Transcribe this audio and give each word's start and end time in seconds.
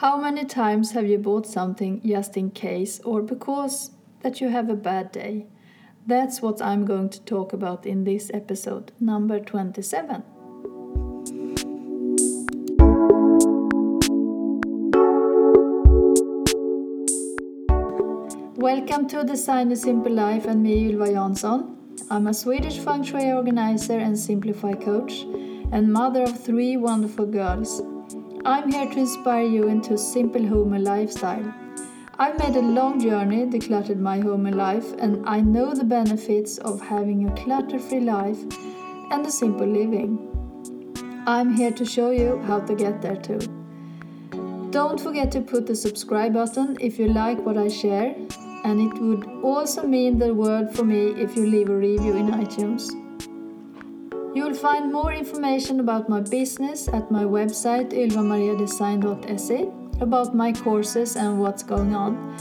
How 0.00 0.16
many 0.16 0.44
times 0.44 0.92
have 0.92 1.08
you 1.08 1.18
bought 1.18 1.44
something 1.44 2.00
just 2.06 2.36
in 2.36 2.52
case 2.52 3.00
or 3.00 3.20
because 3.20 3.90
that 4.20 4.40
you 4.40 4.48
have 4.48 4.70
a 4.70 4.76
bad 4.76 5.10
day? 5.10 5.48
That's 6.06 6.40
what 6.40 6.62
I'm 6.62 6.84
going 6.84 7.08
to 7.08 7.20
talk 7.22 7.52
about 7.52 7.84
in 7.84 8.04
this 8.04 8.30
episode, 8.32 8.92
number 9.00 9.40
27. 9.40 10.22
Welcome 18.54 19.08
to 19.08 19.24
Design 19.24 19.72
a 19.72 19.76
Simple 19.76 20.12
Life 20.12 20.46
and 20.46 20.62
me, 20.62 20.92
Ylva 20.92 21.08
Jansson. 21.08 21.74
I'm 22.08 22.28
a 22.28 22.34
Swedish 22.34 22.78
feng 22.78 23.02
shui 23.02 23.32
organizer 23.32 23.98
and 23.98 24.16
simplify 24.16 24.74
coach, 24.74 25.22
and 25.72 25.92
mother 25.92 26.22
of 26.22 26.38
three 26.38 26.76
wonderful 26.76 27.26
girls. 27.26 27.82
I'm 28.44 28.70
here 28.70 28.88
to 28.88 28.98
inspire 28.98 29.46
you 29.46 29.68
into 29.68 29.94
a 29.94 29.98
simple 29.98 30.46
home 30.46 30.72
and 30.72 30.84
lifestyle. 30.84 31.52
I've 32.18 32.38
made 32.38 32.56
a 32.56 32.62
long 32.62 33.00
journey, 33.00 33.46
decluttered 33.46 33.98
my 33.98 34.20
home 34.20 34.46
and 34.46 34.56
life, 34.56 34.92
and 34.98 35.28
I 35.28 35.40
know 35.40 35.74
the 35.74 35.84
benefits 35.84 36.58
of 36.58 36.80
having 36.80 37.28
a 37.28 37.34
clutter 37.34 37.78
free 37.78 38.00
life 38.00 38.38
and 39.10 39.26
a 39.26 39.30
simple 39.30 39.66
living. 39.66 40.18
I'm 41.26 41.54
here 41.54 41.72
to 41.72 41.84
show 41.84 42.10
you 42.10 42.38
how 42.46 42.60
to 42.60 42.74
get 42.74 43.02
there 43.02 43.16
too. 43.16 43.40
Don't 44.70 45.00
forget 45.00 45.32
to 45.32 45.40
put 45.40 45.66
the 45.66 45.74
subscribe 45.74 46.34
button 46.34 46.76
if 46.80 46.98
you 46.98 47.08
like 47.08 47.38
what 47.44 47.58
I 47.58 47.68
share, 47.68 48.14
and 48.64 48.80
it 48.80 49.00
would 49.00 49.26
also 49.42 49.86
mean 49.86 50.18
the 50.18 50.32
world 50.32 50.74
for 50.74 50.84
me 50.84 51.08
if 51.20 51.36
you 51.36 51.46
leave 51.46 51.70
a 51.70 51.76
review 51.76 52.14
in 52.16 52.28
iTunes. 52.28 53.07
You 54.38 54.44
will 54.44 54.54
find 54.54 54.92
more 54.92 55.12
information 55.12 55.80
about 55.80 56.08
my 56.08 56.20
business 56.20 56.86
at 56.86 57.10
my 57.10 57.24
website 57.24 57.90
ylvamariadesign.se, 57.90 59.68
about 60.00 60.32
my 60.32 60.52
courses 60.52 61.16
and 61.16 61.40
what's 61.40 61.64
going 61.64 61.92
on. 61.92 62.36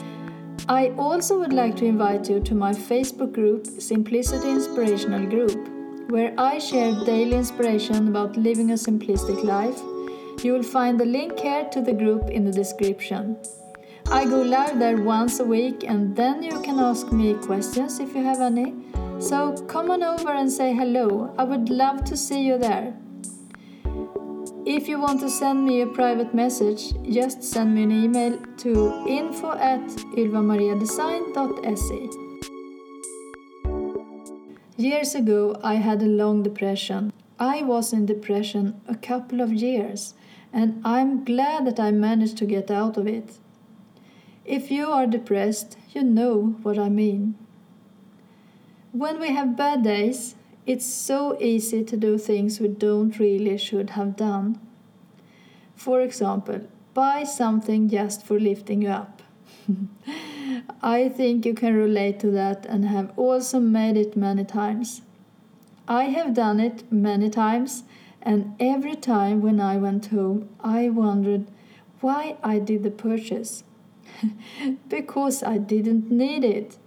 I 0.69 0.89
also 0.89 1.39
would 1.39 1.53
like 1.53 1.75
to 1.77 1.85
invite 1.85 2.29
you 2.29 2.39
to 2.39 2.53
my 2.53 2.71
Facebook 2.71 3.33
group, 3.33 3.65
Simplicity 3.65 4.47
Inspirational 4.51 5.25
Group, 5.25 5.57
where 6.11 6.35
I 6.37 6.59
share 6.59 7.03
daily 7.03 7.35
inspiration 7.35 8.09
about 8.09 8.37
living 8.37 8.69
a 8.69 8.75
simplistic 8.75 9.43
life. 9.43 9.81
You 10.43 10.53
will 10.53 10.69
find 10.77 10.99
the 10.99 11.05
link 11.05 11.39
here 11.39 11.65
to 11.71 11.81
the 11.81 11.93
group 11.93 12.29
in 12.29 12.45
the 12.45 12.51
description. 12.51 13.37
I 14.11 14.25
go 14.25 14.43
live 14.43 14.77
there 14.77 15.01
once 15.01 15.39
a 15.39 15.45
week 15.45 15.83
and 15.83 16.15
then 16.15 16.43
you 16.43 16.61
can 16.61 16.77
ask 16.77 17.11
me 17.11 17.33
questions 17.33 17.99
if 17.99 18.13
you 18.13 18.23
have 18.23 18.39
any 18.39 18.75
so 19.19 19.53
come 19.67 19.89
on 19.91 20.03
over 20.03 20.31
and 20.31 20.51
say 20.51 20.73
hello. 20.73 21.33
I 21.37 21.43
would 21.43 21.69
love 21.69 22.03
to 22.05 22.17
see 22.17 22.43
you 22.43 22.57
there. 22.57 22.93
If 24.65 24.87
you 24.87 24.99
want 24.99 25.21
to 25.21 25.29
send 25.29 25.63
me 25.63 25.81
a 25.81 25.87
private 25.87 26.33
message, 26.33 26.93
just 27.09 27.41
send 27.41 27.73
me 27.73 27.83
an 27.83 27.91
email 27.91 28.37
to 28.57 29.05
info 29.07 29.51
at 29.53 29.87
ylvamariadesign.se. 30.17 32.09
Years 34.75 35.15
ago, 35.15 35.55
I 35.63 35.75
had 35.75 36.03
a 36.03 36.05
long 36.05 36.43
depression. 36.43 37.13
I 37.39 37.63
was 37.63 37.93
in 37.93 38.05
depression 38.05 38.79
a 38.87 38.95
couple 38.95 39.41
of 39.41 39.53
years, 39.53 40.13
and 40.53 40.81
I'm 40.85 41.23
glad 41.23 41.65
that 41.65 41.79
I 41.79 41.91
managed 41.91 42.37
to 42.39 42.45
get 42.45 42.69
out 42.69 42.97
of 42.97 43.07
it. 43.07 43.39
If 44.45 44.69
you 44.69 44.91
are 44.91 45.07
depressed, 45.07 45.77
you 45.93 46.03
know 46.03 46.57
what 46.61 46.77
I 46.77 46.89
mean. 46.89 47.35
When 48.97 49.19
we 49.19 49.27
have 49.27 49.55
bad 49.55 49.83
days, 49.83 50.33
it's 50.65 50.83
so 50.83 51.39
easy 51.39 51.83
to 51.83 51.95
do 51.95 52.17
things 52.17 52.59
we 52.59 52.67
don't 52.67 53.19
really 53.19 53.55
should 53.59 53.91
have 53.91 54.15
done. 54.15 54.59
For 55.75 56.01
example, 56.01 56.61
buy 56.95 57.23
something 57.23 57.89
just 57.89 58.25
for 58.25 58.39
lifting 58.39 58.81
you 58.81 58.89
up. 58.89 59.21
I 60.81 61.09
think 61.09 61.45
you 61.45 61.53
can 61.53 61.75
relate 61.75 62.19
to 62.21 62.31
that 62.31 62.65
and 62.65 62.85
have 62.85 63.11
also 63.15 63.59
made 63.59 63.97
it 63.97 64.17
many 64.17 64.43
times. 64.43 65.03
I 65.87 66.05
have 66.05 66.33
done 66.33 66.59
it 66.59 66.91
many 66.91 67.29
times, 67.29 67.83
and 68.23 68.55
every 68.59 68.95
time 68.95 69.43
when 69.43 69.59
I 69.59 69.77
went 69.77 70.07
home, 70.07 70.49
I 70.59 70.89
wondered 70.89 71.45
why 72.01 72.37
I 72.43 72.57
did 72.57 72.81
the 72.81 72.89
purchase. 72.89 73.63
because 74.89 75.43
I 75.43 75.59
didn't 75.59 76.09
need 76.09 76.43
it. 76.43 76.77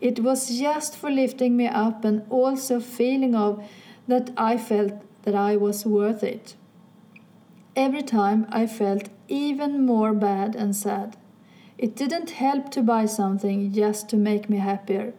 It 0.00 0.20
was 0.20 0.58
just 0.58 0.96
for 0.96 1.10
lifting 1.10 1.56
me 1.56 1.66
up 1.66 2.04
and 2.04 2.22
also 2.30 2.80
feeling 2.80 3.34
of 3.34 3.64
that 4.08 4.30
I 4.36 4.56
felt 4.56 4.92
that 5.22 5.34
I 5.34 5.56
was 5.56 5.84
worth 5.84 6.22
it. 6.22 6.54
Every 7.74 8.02
time 8.02 8.46
I 8.50 8.66
felt 8.66 9.08
even 9.28 9.84
more 9.84 10.12
bad 10.12 10.54
and 10.54 10.74
sad. 10.74 11.16
It 11.78 11.94
didn't 11.94 12.30
help 12.30 12.70
to 12.70 12.82
buy 12.82 13.06
something 13.06 13.72
just 13.72 14.08
to 14.10 14.16
make 14.16 14.48
me 14.48 14.58
happier. 14.58 15.12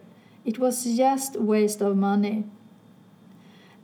It 0.44 0.58
was 0.58 0.84
just 0.96 1.36
waste 1.36 1.80
of 1.80 1.96
money. 1.96 2.44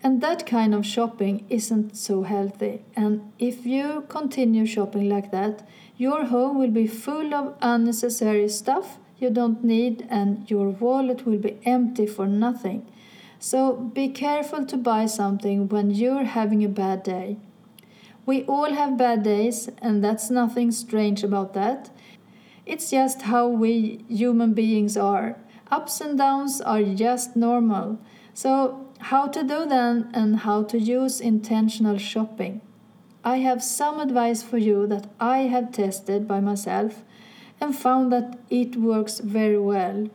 And 0.02 0.20
that 0.20 0.44
kind 0.44 0.74
of 0.74 0.84
shopping 0.84 1.46
isn't 1.48 1.96
so 1.96 2.24
healthy. 2.24 2.82
And 2.96 3.32
if 3.38 3.64
you 3.64 4.04
continue 4.08 4.66
shopping 4.66 5.08
like 5.08 5.30
that, 5.30 5.66
your 5.96 6.24
home 6.26 6.58
will 6.58 6.70
be 6.70 6.86
full 6.86 7.32
of 7.32 7.54
unnecessary 7.62 8.48
stuff 8.48 8.98
you 9.18 9.30
don't 9.30 9.64
need, 9.64 10.06
and 10.10 10.50
your 10.50 10.68
wallet 10.70 11.26
will 11.26 11.38
be 11.38 11.58
empty 11.64 12.06
for 12.06 12.26
nothing. 12.26 12.86
So 13.38 13.74
be 13.74 14.08
careful 14.08 14.64
to 14.66 14.76
buy 14.76 15.06
something 15.06 15.68
when 15.68 15.90
you're 15.90 16.24
having 16.24 16.64
a 16.64 16.68
bad 16.68 17.02
day. 17.02 17.36
We 18.26 18.44
all 18.44 18.72
have 18.72 18.96
bad 18.96 19.22
days, 19.22 19.68
and 19.82 20.02
that's 20.02 20.30
nothing 20.30 20.70
strange 20.70 21.22
about 21.22 21.52
that. 21.52 21.90
It's 22.64 22.90
just 22.90 23.22
how 23.22 23.48
we 23.48 24.04
human 24.08 24.54
beings 24.54 24.96
are. 24.96 25.36
Ups 25.70 26.00
and 26.00 26.16
downs 26.16 26.60
are 26.60 26.82
just 26.82 27.36
normal. 27.36 27.98
So, 28.32 28.88
how 29.10 29.26
to 29.28 29.42
do 29.42 29.66
then 29.66 30.10
and 30.14 30.36
how 30.36 30.62
to 30.64 30.78
use 30.78 31.20
intentional 31.20 31.98
shopping? 31.98 32.62
I 33.22 33.38
have 33.38 33.62
some 33.62 34.00
advice 34.00 34.42
for 34.42 34.56
you 34.56 34.86
that 34.86 35.06
I 35.20 35.40
have 35.40 35.72
tested 35.72 36.26
by 36.26 36.40
myself 36.40 37.04
and 37.60 37.76
found 37.76 38.12
that 38.12 38.38
it 38.50 38.76
works 38.76 39.20
very 39.20 39.58
well. 39.58 40.08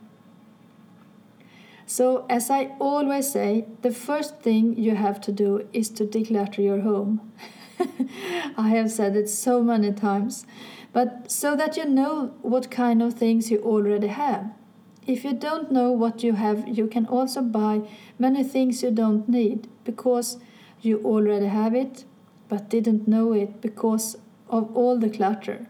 So, 1.86 2.24
as 2.30 2.50
I 2.50 2.76
always 2.78 3.32
say, 3.32 3.66
the 3.82 3.90
first 3.90 4.40
thing 4.40 4.78
you 4.78 4.94
have 4.94 5.20
to 5.22 5.32
do 5.32 5.66
is 5.72 5.88
to 5.90 6.04
declutter 6.04 6.58
your 6.58 6.80
home. 6.82 7.32
I 8.56 8.68
have 8.68 8.92
said 8.92 9.16
it 9.16 9.28
so 9.28 9.62
many 9.62 9.92
times, 9.92 10.46
but 10.92 11.30
so 11.30 11.56
that 11.56 11.76
you 11.76 11.86
know 11.86 12.34
what 12.42 12.70
kind 12.70 13.02
of 13.02 13.14
things 13.14 13.50
you 13.50 13.58
already 13.62 14.06
have. 14.06 14.52
If 15.06 15.24
you 15.24 15.32
don't 15.32 15.72
know 15.72 15.90
what 15.90 16.22
you 16.22 16.34
have, 16.34 16.68
you 16.68 16.86
can 16.86 17.06
also 17.06 17.42
buy 17.42 17.82
many 18.18 18.44
things 18.44 18.82
you 18.82 18.92
don't 18.92 19.28
need 19.28 19.66
because 19.82 20.38
you 20.80 21.00
already 21.04 21.46
have 21.46 21.74
it 21.74 22.04
but 22.50 22.68
didn't 22.68 23.08
know 23.08 23.32
it 23.32 23.62
because 23.62 24.16
of 24.50 24.76
all 24.76 24.98
the 24.98 25.08
clutter. 25.08 25.66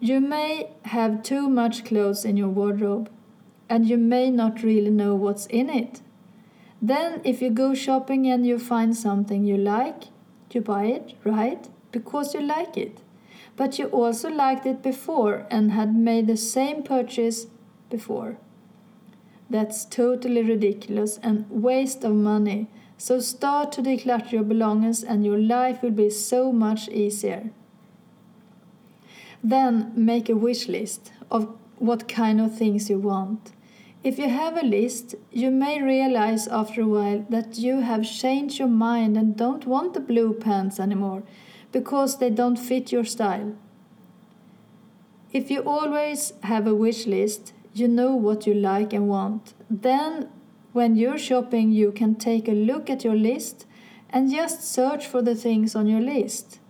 You 0.00 0.20
may 0.20 0.70
have 0.82 1.24
too 1.24 1.48
much 1.48 1.84
clothes 1.84 2.24
in 2.24 2.36
your 2.36 2.48
wardrobe, 2.48 3.10
and 3.68 3.88
you 3.88 3.96
may 3.96 4.30
not 4.30 4.62
really 4.62 4.90
know 4.90 5.16
what's 5.16 5.46
in 5.46 5.68
it. 5.68 6.02
Then, 6.80 7.20
if 7.24 7.42
you 7.42 7.50
go 7.50 7.74
shopping 7.74 8.28
and 8.28 8.46
you 8.46 8.60
find 8.60 8.96
something 8.96 9.44
you 9.44 9.56
like, 9.56 10.04
you 10.52 10.60
buy 10.60 10.84
it, 10.84 11.14
right? 11.24 11.68
Because 11.90 12.32
you 12.32 12.40
like 12.40 12.76
it. 12.76 13.00
But 13.56 13.80
you 13.80 13.86
also 13.86 14.30
liked 14.30 14.66
it 14.66 14.82
before 14.82 15.46
and 15.50 15.72
had 15.72 15.96
made 15.96 16.28
the 16.28 16.36
same 16.36 16.84
purchase 16.84 17.48
before. 17.90 18.36
That's 19.50 19.84
totally 19.84 20.42
ridiculous 20.42 21.18
and 21.24 21.44
waste 21.50 22.04
of 22.04 22.14
money. 22.14 22.68
So 22.98 23.18
start 23.18 23.72
to 23.72 23.82
declutter 23.82 24.30
your 24.30 24.44
belongings 24.44 25.02
and 25.02 25.24
your 25.24 25.38
life 25.38 25.82
will 25.82 25.90
be 25.90 26.10
so 26.10 26.52
much 26.52 26.88
easier. 26.88 27.50
Then 29.42 29.92
make 29.94 30.28
a 30.28 30.36
wish 30.36 30.68
list 30.68 31.12
of 31.30 31.56
what 31.76 32.08
kind 32.08 32.40
of 32.40 32.56
things 32.56 32.90
you 32.90 32.98
want. 32.98 33.52
If 34.04 34.18
you 34.18 34.28
have 34.28 34.56
a 34.56 34.66
list, 34.66 35.16
you 35.32 35.50
may 35.50 35.82
realize 35.82 36.46
after 36.48 36.82
a 36.82 36.86
while 36.86 37.26
that 37.30 37.58
you 37.58 37.80
have 37.80 38.08
changed 38.08 38.58
your 38.58 38.68
mind 38.68 39.16
and 39.16 39.36
don't 39.36 39.66
want 39.66 39.94
the 39.94 40.00
blue 40.00 40.32
pants 40.32 40.78
anymore 40.78 41.24
because 41.72 42.18
they 42.18 42.30
don't 42.30 42.56
fit 42.56 42.92
your 42.92 43.04
style. 43.04 43.54
If 45.32 45.50
you 45.50 45.60
always 45.62 46.32
have 46.44 46.66
a 46.66 46.74
wish 46.74 47.06
list, 47.06 47.52
you 47.74 47.88
know 47.88 48.14
what 48.14 48.46
you 48.46 48.54
like 48.54 48.92
and 48.92 49.08
want. 49.08 49.52
Then, 49.68 50.28
when 50.72 50.96
you're 50.96 51.18
shopping, 51.18 51.70
you 51.70 51.92
can 51.92 52.14
take 52.14 52.48
a 52.48 52.52
look 52.52 52.88
at 52.88 53.04
your 53.04 53.16
list 53.16 53.66
and 54.10 54.30
just 54.30 54.62
search 54.62 55.06
for 55.06 55.22
the 55.22 55.34
things 55.34 55.74
on 55.74 55.86
your 55.86 56.00
list. 56.00 56.60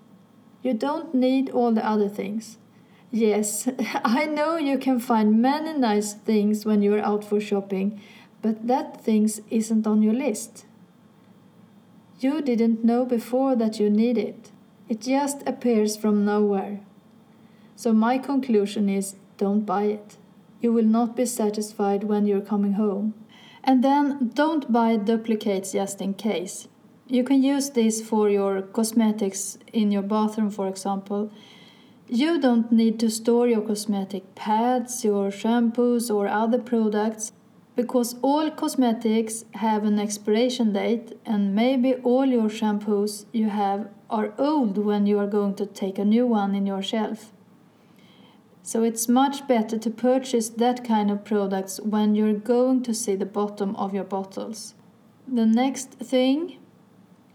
You 0.63 0.75
don't 0.75 1.15
need 1.15 1.51
all 1.51 1.73
the 1.73 1.87
other 1.87 2.09
things. 2.09 2.59
Yes, 3.11 3.69
I 4.05 4.27
know 4.27 4.57
you 4.59 4.79
can 4.79 5.01
find 5.01 5.41
many 5.41 5.79
nice 5.79 6.13
things 6.13 6.65
when 6.67 6.83
you're 6.83 7.05
out 7.05 7.25
for 7.25 7.41
shopping, 7.41 8.01
but 8.43 8.67
that 8.67 9.01
things 9.03 9.41
isn't 9.51 9.87
on 9.87 10.03
your 10.03 10.15
list. 10.15 10.67
You 12.21 12.43
didn't 12.43 12.85
know 12.85 13.05
before 13.05 13.57
that 13.57 13.79
you 13.79 13.89
need 13.89 14.19
it. 14.19 14.51
It 14.89 15.01
just 15.01 15.47
appears 15.47 15.97
from 15.97 16.25
nowhere. 16.25 16.81
So, 17.77 17.93
my 17.93 18.19
conclusion 18.19 18.89
is 18.89 19.17
don't 19.37 19.65
buy 19.65 19.85
it. 19.85 20.17
You 20.61 20.73
will 20.73 20.85
not 20.85 21.15
be 21.15 21.27
satisfied 21.27 22.05
when 22.05 22.27
you're 22.27 22.41
coming 22.41 22.73
home. 22.73 23.15
And 23.63 23.85
then 23.85 24.33
don't 24.35 24.73
buy 24.73 24.97
duplicates 24.97 25.73
just 25.73 26.01
in 26.01 26.15
case. 26.15 26.69
You 27.07 27.23
can 27.23 27.43
use 27.43 27.71
this 27.71 28.03
for 28.03 28.29
your 28.29 28.63
cosmetics 28.63 29.59
in 29.73 29.93
your 29.93 30.03
bathroom, 30.03 30.51
for 30.51 30.69
example. 30.69 31.31
You 32.11 32.41
don't 32.41 32.73
need 32.73 32.99
to 33.01 33.11
store 33.11 33.47
your 33.47 33.61
cosmetic 33.61 34.35
pads, 34.35 35.05
your 35.05 35.29
shampoos, 35.29 36.13
or 36.15 36.27
other 36.27 36.59
products 36.59 37.33
because 37.77 38.17
all 38.23 38.51
cosmetics 38.51 39.45
have 39.55 39.85
an 39.85 39.99
expiration 39.99 40.73
date, 40.73 41.13
and 41.27 41.55
maybe 41.55 41.95
all 41.97 42.25
your 42.25 42.49
shampoos 42.49 43.27
you 43.33 43.51
have 43.51 43.89
are 44.09 44.33
old 44.39 44.79
when 44.79 45.07
you 45.07 45.19
are 45.19 45.27
going 45.27 45.55
to 45.55 45.67
take 45.67 45.99
a 45.99 46.05
new 46.05 46.27
one 46.27 46.55
in 46.55 46.67
your 46.67 46.83
shelf. 46.83 47.31
So 48.63 48.83
it's 48.83 49.07
much 49.07 49.47
better 49.47 49.79
to 49.79 49.91
purchase 49.91 50.49
that 50.49 50.83
kind 50.83 51.11
of 51.11 51.25
products 51.25 51.79
when 51.81 52.15
you're 52.15 52.33
going 52.33 52.83
to 52.85 52.95
see 52.95 53.17
the 53.17 53.27
bottom 53.27 53.77
of 53.77 53.95
your 53.95 54.05
bottles. 54.05 54.75
The 55.27 55.47
next 55.47 55.91
thing, 55.91 56.59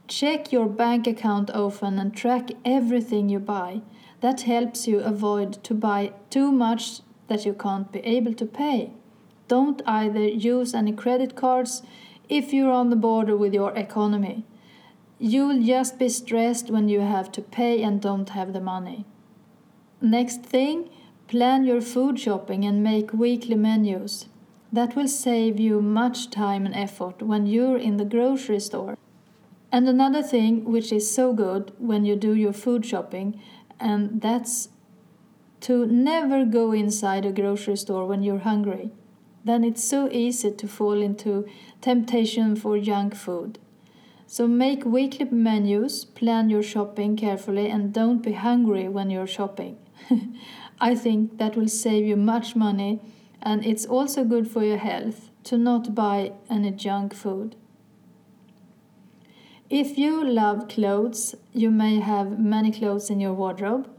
check 0.07 0.51
your 0.51 0.67
bank 0.67 1.05
account 1.05 1.51
often 1.51 1.99
and 1.99 2.13
track 2.13 2.49
everything 2.65 3.29
you 3.29 3.39
buy. 3.39 3.81
That 4.23 4.41
helps 4.53 4.87
you 4.87 4.99
avoid 4.99 5.63
to 5.65 5.73
buy 5.73 6.13
too 6.29 6.51
much 6.51 7.01
that 7.27 7.45
you 7.45 7.53
can't 7.53 7.91
be 7.91 7.99
able 7.99 8.33
to 8.41 8.45
pay. 8.45 8.93
Don't 9.47 9.81
either 9.85 10.27
use 10.27 10.73
any 10.73 10.93
credit 10.93 11.35
cards 11.35 11.83
if 12.27 12.53
you're 12.53 12.71
on 12.71 12.89
the 12.89 13.03
border 13.07 13.37
with 13.37 13.53
your 13.53 13.71
economy. 13.85 14.45
You'll 15.19 15.61
just 15.61 15.99
be 15.99 16.09
stressed 16.09 16.71
when 16.71 16.89
you 16.89 17.01
have 17.01 17.31
to 17.33 17.41
pay 17.41 17.83
and 17.83 18.01
don't 18.01 18.29
have 18.29 18.53
the 18.53 18.61
money. 18.61 19.05
Next 20.01 20.43
thing, 20.43 20.89
Plan 21.27 21.63
your 21.63 21.81
food 21.81 22.19
shopping 22.19 22.63
and 22.63 22.83
make 22.83 23.13
weekly 23.13 23.55
menus. 23.55 24.27
That 24.71 24.95
will 24.95 25.07
save 25.07 25.59
you 25.59 25.81
much 25.81 26.29
time 26.29 26.65
and 26.65 26.75
effort 26.75 27.23
when 27.23 27.47
you're 27.47 27.77
in 27.77 27.97
the 27.97 28.05
grocery 28.05 28.59
store. 28.59 28.97
And 29.71 29.89
another 29.89 30.21
thing 30.21 30.65
which 30.65 30.91
is 30.91 31.09
so 31.09 31.33
good 31.33 31.71
when 31.79 32.05
you 32.05 32.15
do 32.15 32.35
your 32.35 32.53
food 32.53 32.85
shopping, 32.85 33.41
and 33.83 34.21
that's 34.21 34.69
to 35.61 35.85
never 35.85 36.45
go 36.45 36.71
inside 36.71 37.25
a 37.25 37.31
grocery 37.31 37.75
store 37.75 38.05
when 38.05 38.23
you're 38.23 38.39
hungry. 38.39 38.91
Then 39.45 39.63
it's 39.63 39.83
so 39.83 40.09
easy 40.09 40.51
to 40.51 40.67
fall 40.67 41.01
into 41.01 41.45
temptation 41.81 42.55
for 42.55 42.79
junk 42.79 43.13
food. 43.15 43.59
So 44.25 44.47
make 44.47 44.85
weekly 44.85 45.25
menus, 45.25 46.05
plan 46.05 46.49
your 46.49 46.63
shopping 46.63 47.15
carefully, 47.15 47.69
and 47.69 47.93
don't 47.93 48.23
be 48.23 48.33
hungry 48.33 48.87
when 48.87 49.09
you're 49.09 49.27
shopping. 49.27 49.77
I 50.81 50.95
think 50.95 51.37
that 51.37 51.55
will 51.55 51.67
save 51.67 52.05
you 52.05 52.15
much 52.15 52.55
money 52.55 52.99
and 53.41 53.65
it's 53.65 53.85
also 53.85 54.23
good 54.23 54.47
for 54.47 54.63
your 54.63 54.77
health 54.77 55.29
to 55.43 55.57
not 55.57 55.93
buy 55.93 56.31
any 56.49 56.71
junk 56.71 57.13
food. 57.13 57.55
If 59.69 59.97
you 59.97 60.23
love 60.23 60.67
clothes, 60.67 61.35
you 61.53 61.71
may 61.71 61.99
have 61.99 62.37
many 62.37 62.71
clothes 62.71 63.09
in 63.09 63.19
your 63.19 63.33
wardrobe. 63.33 63.89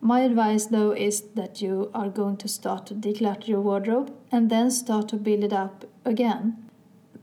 My 0.00 0.20
advice 0.20 0.66
though 0.66 0.92
is 0.92 1.22
that 1.34 1.62
you 1.62 1.90
are 1.94 2.08
going 2.08 2.36
to 2.38 2.48
start 2.48 2.86
to 2.86 2.94
declutter 2.94 3.48
your 3.48 3.60
wardrobe 3.60 4.14
and 4.30 4.50
then 4.50 4.70
start 4.70 5.08
to 5.08 5.16
build 5.16 5.42
it 5.44 5.52
up 5.52 5.84
again. 6.04 6.56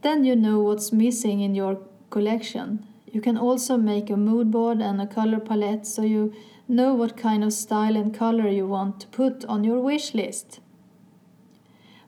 Then 0.02 0.24
you 0.24 0.36
know 0.36 0.60
what's 0.60 0.92
missing 0.92 1.40
in 1.40 1.54
your 1.54 1.78
collection. 2.10 2.84
You 3.10 3.20
can 3.20 3.36
also 3.36 3.76
make 3.76 4.10
a 4.10 4.16
mood 4.16 4.50
board 4.50 4.80
and 4.80 5.00
a 5.00 5.06
color 5.06 5.40
palette 5.40 5.86
so 5.86 6.02
you 6.02 6.32
know 6.68 6.94
what 6.94 7.16
kind 7.16 7.42
of 7.42 7.52
style 7.52 7.96
and 7.96 8.12
color 8.12 8.48
you 8.48 8.66
want 8.66 9.00
to 9.00 9.06
put 9.06 9.44
on 9.46 9.64
your 9.64 9.80
wish 9.80 10.14
list. 10.14 10.60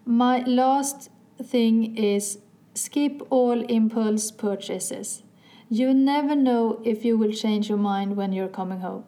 My 0.05 0.40
last 0.40 1.11
thing 1.43 1.96
is 1.96 2.38
skip 2.75 3.23
all 3.31 3.62
impulse 3.62 4.31
purchases. 4.31 5.23
You 5.72 5.94
never 5.94 6.34
know 6.34 6.81
if 6.82 7.05
you 7.05 7.17
will 7.17 7.31
change 7.31 7.69
your 7.69 7.78
mind 7.78 8.17
when 8.17 8.32
you're 8.32 8.49
coming 8.49 8.81
home. 8.81 9.05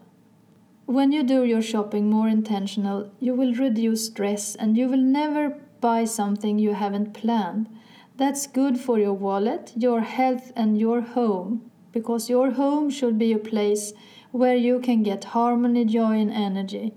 When 0.87 1.11
you 1.11 1.25
do 1.25 1.43
your 1.43 1.61
shopping 1.61 2.09
more 2.09 2.29
intentional, 2.29 3.11
you 3.19 3.35
will 3.35 3.53
reduce 3.53 4.07
stress 4.07 4.55
and 4.55 4.77
you 4.77 4.87
will 4.87 5.03
never 5.03 5.59
buy 5.81 6.05
something 6.05 6.61
you 6.61 6.75
haven't 6.75 7.15
planned. 7.15 7.69
That's 8.17 8.47
good 8.47 8.79
for 8.79 8.97
your 8.97 9.13
wallet, 9.13 9.73
your 9.77 10.03
health, 10.03 10.53
and 10.55 10.79
your 10.79 11.01
home 11.01 11.69
because 11.91 12.31
your 12.31 12.53
home 12.53 12.91
should 12.91 13.19
be 13.19 13.33
a 13.33 13.39
place 13.39 13.93
where 14.31 14.55
you 14.55 14.79
can 14.79 15.03
get 15.03 15.25
harmony, 15.35 15.85
joy, 15.85 16.21
and 16.21 16.31
energy. 16.31 16.95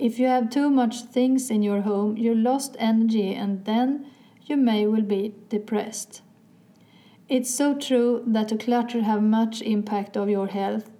If 0.00 0.18
you 0.18 0.26
have 0.26 0.50
too 0.50 0.68
much 0.68 1.02
things 1.02 1.48
in 1.48 1.62
your 1.62 1.82
home, 1.82 2.16
you 2.16 2.34
lost 2.34 2.74
energy 2.80 3.34
and 3.34 3.64
then 3.66 4.06
you 4.46 4.56
may 4.56 4.84
will 4.88 5.02
be 5.02 5.32
depressed. 5.48 6.22
It's 7.26 7.48
so 7.48 7.74
true 7.74 8.22
that 8.26 8.52
a 8.52 8.58
clutter 8.58 9.00
have 9.02 9.22
much 9.22 9.62
impact 9.62 10.14
of 10.16 10.28
your 10.28 10.48
health. 10.48 10.90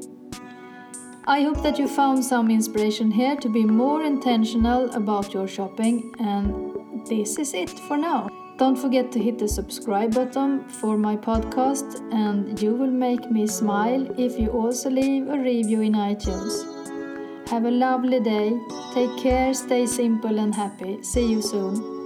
I 1.27 1.41
hope 1.41 1.61
that 1.63 1.77
you 1.77 1.88
found 1.88 2.23
some 2.23 2.49
inspiration 2.49 3.11
here 3.11 3.35
to 3.35 3.49
be 3.49 3.65
more 3.65 4.03
intentional 4.03 4.89
about 4.91 5.33
your 5.33 5.47
shopping, 5.49 6.13
and 6.19 7.05
this 7.05 7.38
is 7.38 7.53
it 7.53 7.69
for 7.69 7.97
now. 7.97 8.29
Don't 8.57 8.77
forget 8.77 9.11
to 9.11 9.19
hit 9.19 9.38
the 9.38 9.49
subscribe 9.49 10.15
button 10.15 10.67
for 10.69 10.97
my 10.97 11.17
podcast, 11.17 12.01
and 12.13 12.59
you 12.61 12.73
will 12.73 12.89
make 12.89 13.29
me 13.29 13.45
smile 13.47 14.07
if 14.17 14.39
you 14.39 14.47
also 14.47 14.89
leave 14.89 15.27
a 15.27 15.38
review 15.38 15.81
in 15.81 15.91
iTunes. 15.91 17.50
Have 17.50 17.65
a 17.65 17.71
lovely 17.71 18.21
day. 18.21 18.57
Take 18.93 19.17
care, 19.17 19.53
stay 19.53 19.85
simple 19.85 20.39
and 20.39 20.55
happy. 20.55 21.03
See 21.03 21.29
you 21.29 21.41
soon. 21.41 21.96